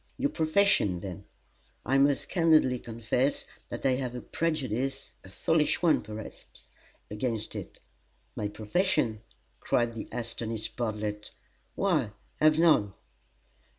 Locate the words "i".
1.85-1.99, 3.85-3.91, 12.39-12.45